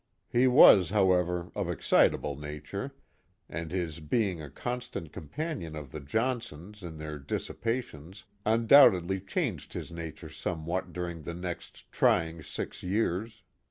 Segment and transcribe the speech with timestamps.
[0.31, 2.95] "He was, however, of excitable nat ure,
[3.47, 9.91] and his being a constant companion of the Johnsons in their dissipations, undoubtedly changed his
[9.91, 13.43] nature somewhat during the next trying six years.